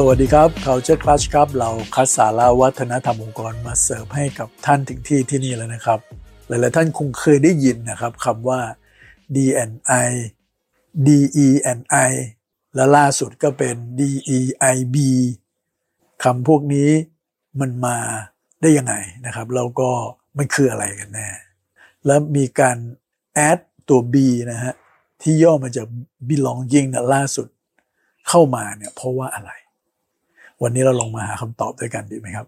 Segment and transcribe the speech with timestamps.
[0.00, 6.00] สวัสดีครับ Culture Clash ครับ เราคัดสาระวัฒนธรรมองค์กรมาเสิร์ฟให้กับท่านถึงที่ที่นี่แล้วนะครับ
[6.48, 8.60] หลายๆท่านคงเคยได้ยินนะครับคำว่า
[9.36, 10.10] DNI
[11.06, 12.12] DENI
[12.74, 14.96] และล่าสุดก็เป็น DEIB
[16.24, 16.90] คำพวกนี้
[17.60, 17.98] มันมา
[18.60, 18.94] ได้ยังไง
[19.26, 19.90] นะครับ แล้วก็
[20.36, 21.28] มันคืออะไรกันแน่
[22.06, 22.76] แล้วมีการ
[23.48, 24.14] add ตัว B
[24.50, 24.74] นะฮะ
[25.22, 25.86] ที่ย่อมาจาก
[26.28, 27.48] belonging นะล่าสุด
[28.28, 29.52] เข้ามาเนี่ยเพราะว่าอะไร
[30.62, 32.46] วันนี้เราลองมาหาคำตอบด้วยกันดีไหมครับ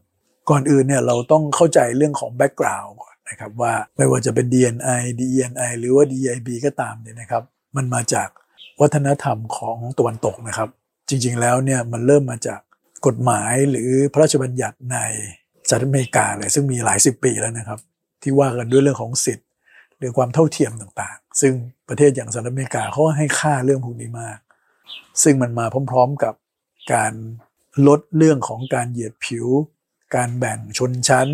[0.50, 7.42] ก่อนอื่นเนี่ยเราต้องเข้าใจเรื่องของ background ก่อนนะครับว่าไม่ว่าจะเป็น DNI DENI หรือว่า DIB ก็ตามเนี่ยนะครับ
[7.76, 8.28] มันมาจาก
[8.80, 10.68] วัฒนธรรมของตะวันตกนะครับ
[11.08, 12.60] จริงๆแล้วเนี่ยมันเริ่มมาจาก
[13.06, 14.98] กฎหมายหรือพระราชบัญญัติใน
[15.68, 17.80] สหรัฐอเมริกาเลยซึ่งมีหลายสิบปีแล้วนะครับ
[18.22, 19.46] ที่ว่ากันด้วยเรื่องของสิทธิ์
[19.98, 21.52] หรือความเท่าเทียมต่างๆ ซึ่ง
[21.88, 24.38] ประเทศอย่างสหรัฐอเมริกาเขาให้ค่าเรื่องพวกนี้มาก
[25.22, 26.34] ซึ่งมันมาพร้อม ๆกับ
[26.92, 27.12] การ
[27.86, 29.46] ลดเรื่องของการเหยียดผิว
[30.16, 31.28] การแบ่งชนชั้น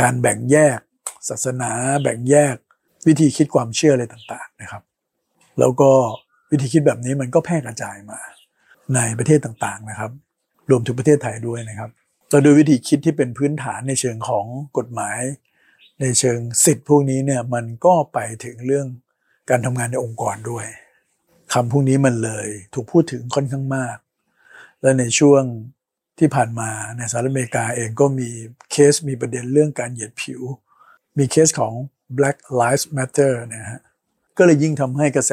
[0.00, 0.78] การแบ่งแยก
[1.28, 1.70] ศาสนา
[2.02, 2.56] แบ่งแยก
[3.06, 4.82] วิธีคิดความเชื่ออะไรต่างๆนะครับ
[5.58, 5.90] แล้วก็
[6.50, 8.20] วิธีคิดแบบนี้มันก็แพร่กระจายมา
[8.94, 10.12] ในประเทศต่างๆนะครับ
[10.70, 11.90] รวมถึงประเทศไทยด้วยนะครับ
[12.30, 14.46] เราดูวิธีคิดที่เป็นพื้นฐานในเชิงของ
[14.78, 15.20] กฎหมาย
[16.00, 18.86] ในเชิงสิทธิพวกนี้เนี่ยมันก็ไปถึงเรื่อง
[19.50, 20.66] การทำงานในองค์กรด้วย
[21.52, 23.96] คำพวกนี้มันเลยถูกพูดถึงค่อนข้างมาก
[24.82, 25.42] และในช่วง
[26.18, 28.28] ที่ผ่านมาในสหรัฐอเมริกาเองก็มี
[28.70, 30.42] เคสมีประเด็นเรื่องการเหยียดผิว
[31.18, 31.74] มีเคสของ
[32.16, 33.80] Black Lives Matter นะฮะ
[34.38, 35.32] ก็เลยยิ่งทำให้กระแส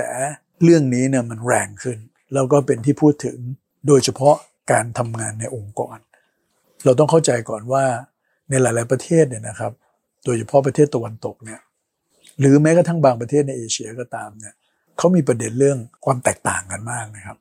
[0.63, 1.97] เรื่องนี้เนี่ยมันแรงขึ้น
[2.33, 3.37] แล้วก็เป็นที่พูดถึง
[3.87, 4.35] โดยเฉพาะ
[4.71, 5.97] การทำงานในองค์กร
[6.85, 7.85] เราต้องเข้าใจก่อนว่า
[8.49, 9.71] ในหลาย ๆประเทศเนี่ยนะครับ
[10.25, 11.61] โดยเฉพาะประเทศตะวันตกเนี่ย
[12.39, 14.53] หรือแม้กระทั่งบางประเทศในเอเชียก็ตามเนี่ย
[14.97, 17.37] เขามีประเด็นเรื่องความแตกต่างกันมากนะครับ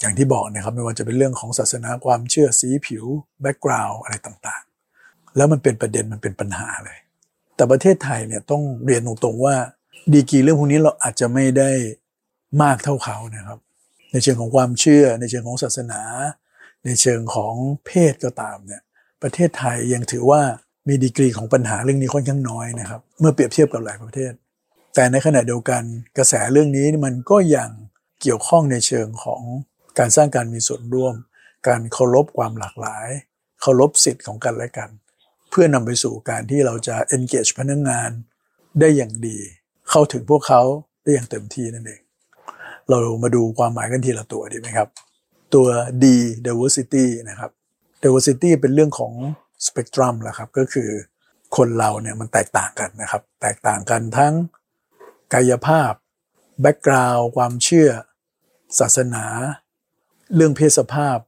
[0.00, 3.04] อย่างที่บอกนะครับไม่ว่าจะเป็นเรื่องของศาสนาความเชื่อสีผิว
[3.40, 6.98] background อะไรต่างๆ แล้วมันเป็นประเด็นมันเป็นปัญหาเลย
[7.56, 9.56] แต่ประเทศไทยเนี่ยต้องเรียนตรงๆว่า
[10.12, 11.70] ดีกีเรื่องพวกนี้เราอาจจะไม่ได้
[12.62, 13.58] มากเท่าเขานะครับ
[14.12, 16.00] ในเชิงของความเชื่อ ในเชิงของศาสนา
[16.84, 17.54] ในเชิงของ
[17.86, 18.82] เพศก็ตามเนี่ย
[19.22, 20.42] ประเทศไทยยังถือว่า
[20.88, 24.32] มีดีกรีของปัญหาเรื่องนี้ค่อนข้างน้อยนะครับ เมื่อเปรียบเทียบกับหลายประเทศ
[24.94, 25.82] แต่ในขณะเดียวกัน
[26.18, 27.70] กระแสเรื่องนี้มันก็ยัง
[28.22, 29.42] เกี่ยวข้องในเชิงของ
[29.98, 31.14] การสร้างการมีส่วนร่วม
[31.68, 33.08] การเคารพความหลากหลาย
[33.60, 34.90] เคารพสิทธิ์ของกันและกัน
[35.50, 38.10] เพื่อนำไปสู่การที่เราจะ engage พนักงงาน
[38.80, 39.38] ได้อย่างดี
[39.90, 40.62] เข้าถึงพวกเขา
[41.02, 42.00] ได้อย่างเต็มที่นั่นเอง
[42.88, 44.88] เรามาดูความหมายกันทีละตัวดีไหมครับ
[45.54, 45.66] ตัว
[46.02, 46.04] D
[46.46, 47.50] diversity นะครับ
[48.02, 49.12] diversity เป็นเรื่องของ
[49.66, 50.90] spectrum แหละครับ ก็คือ
[51.56, 54.34] คนเราเนี่ยมันแตกต่างกันนะครับ แตกต่างกันทั้ง
[55.34, 55.92] กายภาพ
[56.60, 57.90] แบ็กกราวด์ความเชื่อ
[58.78, 59.24] ศาสนา
[60.34, 61.18] เรื่องเพศสภาพ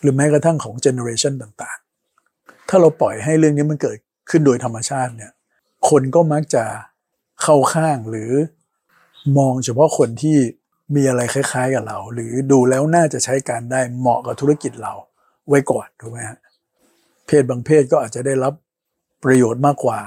[0.00, 3.98] หรือแม้กระทั่งของเจเนอเรชันต่างๆ ถ้าเราปล่อยให้เรื่องนี้มันเกิด
[4.30, 5.32] ขึ้นโดยธรรมชาติเนี่ย
[5.88, 6.64] คนก็มักจะ
[7.42, 8.30] เข้าข้างหรือ
[9.38, 10.38] มองเฉพาะคนที่
[10.96, 14.94] มีอะไรคล้ายๆกับเรา หรือดูแล้วน่าจะใช้การได้เหมาะกับธุรกิจเรา
[15.48, 16.38] ไว้ก่อนถูกไหมฮะ
[17.26, 18.54] เพศบางเพศก็อาจจะได้รับ
[19.24, 20.00] ประโยชน์มากกว่า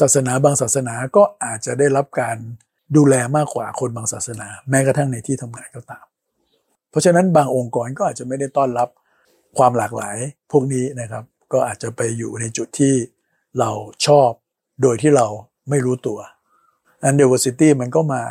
[0.00, 2.36] ศาสนาบางศาสนาก็อาจจะได้รับการ
[2.96, 6.04] ดูแลมากกว่าคนบางศาสนา แม้กระทั่งในที่ทำงานก็ตาม
[6.96, 8.88] ราะฉะนั้นบางองค์กรก็อาจจะไม่ได้ต้อนรับ
[9.58, 10.16] ความหลากหลาย
[10.52, 12.94] พวกนี้นะครับ ก็อาจจะไปอยู่ในจุดที่
[13.58, 13.70] เรา
[14.06, 14.30] ชอบ
[14.82, 15.26] โดยที่เรา
[15.70, 16.18] ไม่รู้ตัว
[17.02, 18.22] อัน diversity มันก็มา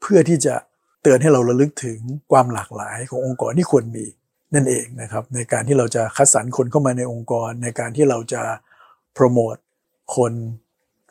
[0.00, 0.54] เพื่อที่จะ
[1.02, 1.98] เตือนให้เราระลึกถึง
[2.32, 4.06] ความหลากหลายขององค์กรที่ควรมี
[4.54, 8.42] นั่นเองนะครับ ในการที่เราจะคัดสรรคนเข้ามาในองค์กร ในการที่เราจะ
[9.14, 9.56] โปรโมท
[10.16, 10.32] คน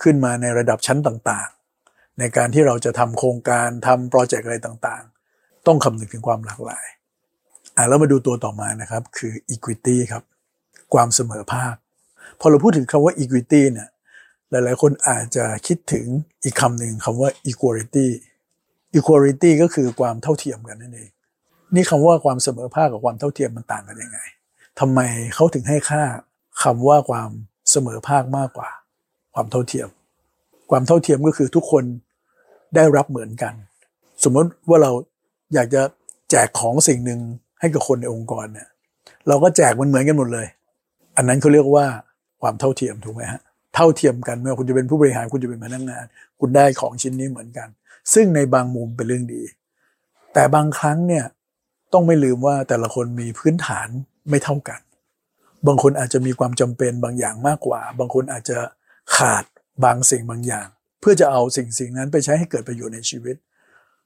[0.04, 5.15] ขึ้นมาในระดับชั้นต่างๆ ในการที่เราจะทำโครงการทำโปรเจกต์อะไรต่างๆ
[5.68, 6.86] ต้องคำนึงถึงความหลากหลาย
[7.76, 10.24] อะแล้วมาดูตัวต่อมานะครับ คือ equity ครับ
[10.94, 11.76] ความเสมอภาค
[12.39, 13.89] พอเราพูดถึงคำว่า equity เนี่ย
[14.50, 16.06] หลายๆ คนอาจจะคิดถึง
[16.44, 18.07] อีกคำหนึ่งคำว่า equality
[18.98, 21.10] equality ก็คือความเท่าเทียมกันนั่นเอง
[21.75, 24.19] นี่คำว่าความเสมอภาคกับความเท่าเทียมมันต่างกันยังไง
[24.80, 25.00] ทำไม
[25.36, 26.04] เขาถึงให้ค่า
[26.63, 27.30] คำว่าความ
[27.72, 28.69] เสมอภาคมากกว่า
[29.34, 29.88] ความเท่าเทียม
[30.72, 31.84] ความเท่าเทียมก็คือทุกคน
[32.75, 33.54] ได้รับเหมือนกัน
[34.24, 34.92] สมมติว่าเรา
[35.53, 35.81] อยากจะ
[36.31, 37.19] แจกของสิ่งหนึ่ง
[37.59, 38.68] ให้กับคนในองค์กรเนี่ย
[39.27, 40.47] เราก็แจกมันเหมือนกันหมดเลย
[41.18, 41.86] อันนั้นเขาเรียกว่า
[42.42, 43.42] ความเท่าเทียมถูกไหมฮะ
[43.75, 46.06] เท่าเทียมกันไม่ว่าคุณจะเป็นผู้บริหารคุณจะเป็นพนักงาน
[46.39, 47.68] คุณได้ของชิ้นนี้เหมือนกัน
[48.13, 49.44] ซึ่งในบางมุมเป็นเรื่องดี
[50.33, 51.25] แต่บางครั้งเนี่ย
[51.94, 53.88] ต้องไม่ลืมว่าแต่ละคนมีพื้นฐาน
[54.30, 54.80] ไม่เท่ากัน
[55.68, 58.57] บางคนอาจจะมีความจำเป็นบางอย่างมากกว่า บางคนอาจจะ
[59.15, 59.44] ขาด
[59.83, 60.68] บางสิ่งบางอย่าง
[61.00, 63.36] เพื่อจะเอาสิ่งสิ่งนั้นไปใช้ให้เกิดประโยชน์ในชีวิต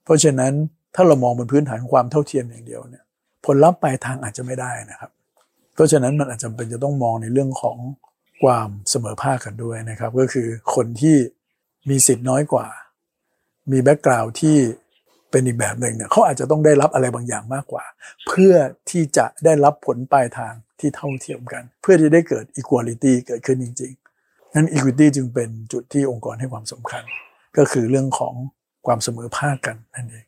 [0.04, 0.52] เพราะฉะนั้น
[0.94, 3.04] ถ้าเรามองบนพื้นฐานความเท่าเทียมอย่างเดียวเนี่ย
[3.44, 5.10] ผลลัพธ์ปลายทางอาจจะไม่ได้นะครับ
[5.74, 7.76] เพราะฉะนั้นมันอาจจะเป็นจะต้องมองในเรื่องของ
[8.42, 11.16] ความเสมอภาคกันด้วยนะครับ ก็คือคนที่
[11.88, 12.66] มีสิทธิ์น้อยกว่า
[13.70, 14.56] มี background ที่
[15.30, 17.84] เป็นอีกแบบหนึ่งเนี่ยเขาอาจจะต้องได้รับอะไรบางอย่างมากกว่า
[18.28, 18.54] เพื่อ
[18.90, 27.02] ที่จะได้รับผลปลายทางที่เท่าเทียมกัน เพื่อที่ได้เกิด equality เกิดขึ้นจริง ๆ นั้น equity จึงเป็นจุดที่องค์กรให้ความสำคัญ
[27.56, 28.34] ก็คือเรื่องของ
[28.86, 30.24] ความเสมอภาคกันนั่นเอง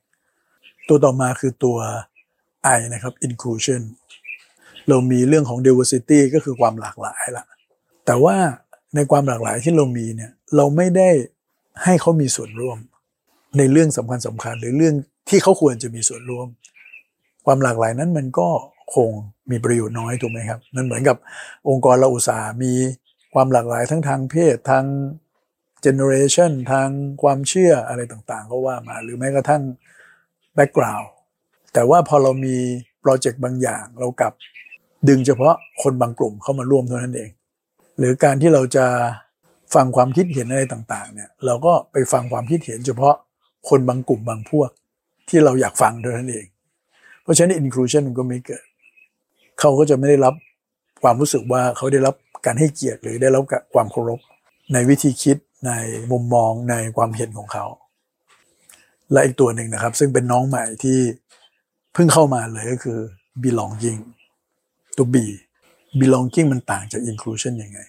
[0.88, 1.78] ตัวต่อมาคือตัว
[2.76, 3.82] I นะครับ inclusion
[4.88, 7.44] เรามีเรื่องของ diversity ก็คือความหลากหลายละ
[8.06, 8.36] แต่ว่า
[8.94, 11.10] ในความหลากหลายที่เรามีเนี่ยเราไม่ได้
[11.84, 12.78] ให้เขามีส่วนร่วม
[13.58, 14.94] ในเรื่องสำคัญสำคัญหรือเรื่อง
[15.28, 16.48] ที่เขาควรจะมีส่วนร่วม
[17.46, 18.48] ความหลากหลายนั้นมันก็
[18.94, 19.10] คง
[19.50, 21.16] มีประโยชน์น้อยถูกไหมครับมันเหมือนกับ
[21.68, 22.72] องค์กรเราอุตส่าห์มี
[23.34, 24.84] ความหลากหลายทั้งทางเพศทาง
[25.82, 26.88] เจเนอเรชันทาง
[27.22, 29.62] ความเชื่ออะไรต่างๆ ก็ว่ามา หรือแม้กระทั่ง
[30.54, 31.08] background
[31.72, 32.56] แต่ว่าพอเรามี
[33.00, 34.32] โปรเจกต์บางอย่างเรากลับ
[35.08, 37.30] ดึงเฉพาะคนบางกลุ่มเข้ามาร่วมเท่านั้นเอง
[37.98, 38.86] หรือการที่เราจะ
[39.74, 43.14] ฟังความคิดเห็นอะไรต่างๆเนี่ยเราก็ไปฟังความคิดเห็นเฉพาะ
[43.68, 44.70] คนบางกลุ่มบางพวก
[45.28, 46.46] ที่เราอยากฟังเท่านั้นเอง
[47.22, 48.64] เพราะฉะนั้น inclusion มันก็ไม่เกิด
[49.60, 50.34] เขาก็จะไม่ได้รับ
[51.02, 52.14] ความรู้สึกว่าเขาได้รับ
[52.46, 53.42] การให้เกียรติหรือได้รับ
[53.74, 54.20] ความเคารพ
[54.72, 55.72] ในวิธีคิดใน
[56.10, 57.64] มุมมองในความเห็นของเขา
[59.12, 60.98] และอีกตัวหนึ่งนะครับ ซึ่งเป็นน้องใหม่ที่
[61.94, 62.98] เพิ่งเข้ามาเลยก็คือ
[63.44, 64.00] belonging
[64.96, 65.16] ตัว B
[66.00, 67.80] belonging มันต่างจาก inclusion ยังไง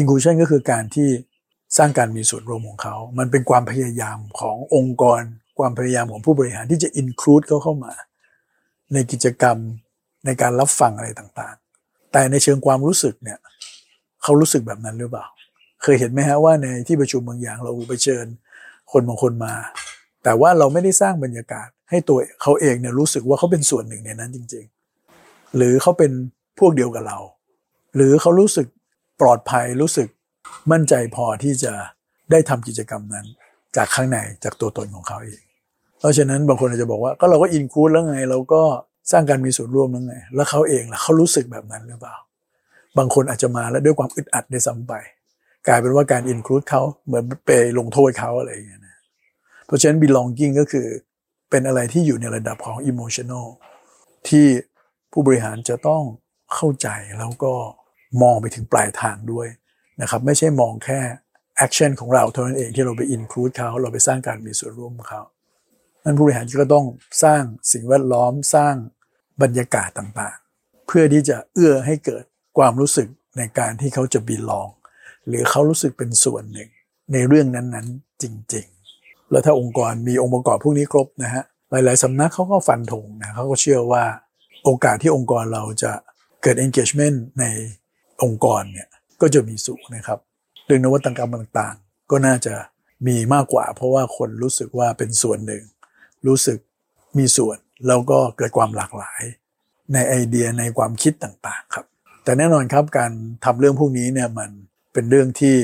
[0.00, 1.08] inclusion ก็คือการที่
[1.78, 5.20] สร้างการมีส่วนร่วมของเขา มันเป็นความพยายามขององค์กร
[5.58, 7.92] ความพยายามของผู้บริหารที่จะ include เขาเข้ามา
[8.92, 9.56] ในกิจกรรม
[10.26, 13.38] ในการรับฟังอะไรต่างๆ แต่ในเชิงความรู้สึกเนี่ย
[14.22, 15.26] เขารู้สึกแบบนั้นหรือเปล่า
[15.82, 18.26] เคยเห็นไหมฮะว่าในที่ประชุมบางอย่างเราไปเชิญ
[18.92, 19.54] คนบางคนมา
[20.22, 24.64] แต่ว่าเราไม่ได้สร้างบรรยากาศ ให้ตัวเขาเองเนี่ยรู้สึกว่าเขาเป็นส่วนหนึ่งในนั้นจริง
[25.10, 26.12] ๆ หรือเขาเป็น
[26.58, 27.18] พวกเดียวกับเรา
[27.96, 28.66] หรือเขารู้สึก
[29.20, 30.08] ปลอดภัยรู้สึก
[30.72, 31.72] มั่นใจพอที่จะ
[32.30, 33.26] ได้ทำกิจกรรมนั้น
[33.76, 35.42] จากข้างในจากตัวตนของเขาเอง
[35.98, 38.62] เพราะฉะนั้นบางคนอาจจะบอกว่าก็เราก็อินคูดแล้วไง เราก็
[39.12, 42.16] สร้างการมีส่วนร่วมแล้วไง แล้วเขาเองล่ะเขารู้สึกแบบนั้นหรือเปล่า
[42.98, 44.92] บางคนอาจจะมาแล้วด้วยความอึดอัดในซ้ำไป
[45.66, 48.81] กลายเป็นว่าการอินคลูดเขาเหมือนไปลงโทษเขาอะไรอย่างเงี้ย
[49.72, 50.86] ราะฉะนั้น belonging ก็คือ
[51.50, 53.46] เป็นอะไรที่อยู่ในระดับของ emotional
[54.28, 54.46] ที่
[55.12, 56.02] ผู้บริหารจะต้อง
[56.54, 56.88] เข้าใจ
[57.18, 57.54] แล้วก็
[58.22, 59.48] มองไปถึงปลายทางด้วย
[60.00, 61.00] นะครับไม่ใช่มองแค่
[61.56, 65.22] action ของเราเท่านั้นเองที่เราไป include เขาเราไปสร้างการมีส่วนร่วมเขา
[66.04, 66.86] นั้นผู้บริหารก็ต้อง
[67.24, 67.42] สร้าง
[67.72, 68.74] สิ่งแวดล้อมสร้าง
[69.42, 72.24] บรรยากาศต่างๆ เพื่อที่จะเอื้อให้เกิด
[72.58, 73.08] ความรู้สึก
[73.38, 74.68] ในการที่เขาจะ belong
[75.28, 76.70] หรือเขารู้สึกเป็นส่วนหนึ่ง
[77.12, 78.81] ในเรื่องนั้นๆ จริง ๆ
[79.32, 84.04] แล้วถ้าองค์กรมีองค์ประกอบพวกนี้ครบนะฮะหลาย ๆสำนักเขาก็ฟันธงนะเขาก็เชื่อว่า
[84.64, 85.92] โอกาสที่องค์กรเราจะ
[86.42, 87.44] เกิด engagement ใน
[88.22, 88.88] องค์กรเนี่ย
[89.20, 90.18] ก็จะมีสูงนะครับ
[90.66, 92.54] เรื่องนวัตกรรมต่างๆ ก็น่าจะ
[93.06, 95.64] มีมากกว่า เพราะว่าคนรู้สึกว่าเป็นส่วนหนึ่ง
[96.26, 96.58] รู้สึก
[97.18, 99.22] มีส่วนแล้วก็เกิดความหลากหลาย
[99.92, 101.86] ในไอเดียในความคิดต่างๆครับ
[102.24, 103.12] แต่แน่นอนครับการ
[103.44, 104.50] ทำเรื่องพวกนี้เนี่ยมัน
[104.92, 105.56] เป็นเรื่องที่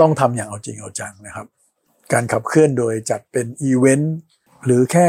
[0.00, 1.46] ต้องทำอย่างเอาจริงเอาจังนะครับ
[2.12, 4.16] การขับเคลื่อนโดยจัดเป็นอีเวนต์
[4.64, 5.08] หรือแค่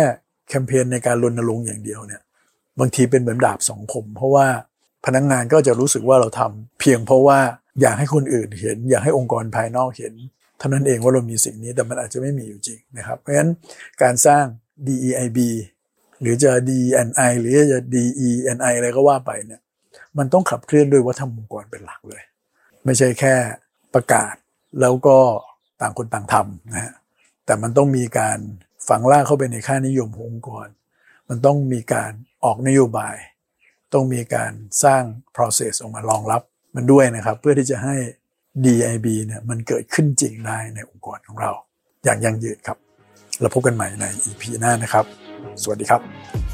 [0.49, 2.21] แคมเปญในการรณรงค์อย่างเดียวเนี่ย
[2.79, 4.47] บางทีเป็นเหมือนดาบสองคมเพราะว่า
[5.05, 7.39] พนักงงานก็จะรู้สึกว่าเราทำเพียงเพราะว่า
[7.81, 10.13] อยากให้คนอื่นเห็น อยากให้องค์กรภายนอกเห็น
[10.57, 13.51] เท่านั้นเองว่าเรามีสิ่งนี้แต่มันอาจจะไม่มีอยู่จริงนะครับเพราะฉะนั้น
[14.01, 14.43] การสร้าง
[14.87, 15.39] DEIB
[16.21, 19.61] หรือจะ DNI หรือจะ DENI อะไรก็ว่าไปเนี่ย
[20.17, 22.21] มันต้องขับเคลื่อนด้วยวัฒนธรรมองค์กรเป็นหลักเลย
[22.85, 23.35] ไม่ใช่แค่
[23.93, 24.35] ประกาศ
[24.81, 25.19] แล้วก็
[25.81, 26.93] ต่างคนต่างทำนะฮะ
[27.45, 28.39] แต่มันต้องมีการ
[28.87, 30.67] ฝังล่าเข้าไปในค่านิยมขององค์กร
[31.29, 32.11] มันต้องมีการ
[32.43, 33.15] ออกนโยบาย
[33.93, 34.51] ต้องมีการ
[34.83, 35.03] สร้าง
[35.35, 36.41] process ออกมารองรับ
[36.75, 37.95] มันด้วยนะครับ เพื่อที่จะให้
[38.65, 41.51] DIB เนี่ยมันเกิดขึ้นจริงได้ในองค์กรของเรา
[42.03, 42.77] อย่างยั่งยืนครับ
[43.41, 45.05] แล้วพบกันใหม่ใน EP หน้านะครับ
[45.61, 46.46] สวัสดีครับ